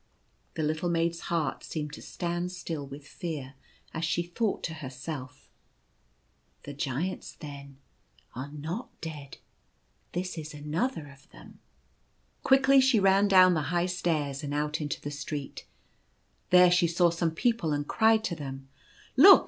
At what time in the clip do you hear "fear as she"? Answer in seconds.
3.05-4.23